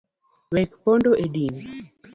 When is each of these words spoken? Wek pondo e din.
Wek 0.53 0.71
pondo 0.83 1.11
e 1.23 1.25
din. 1.33 1.55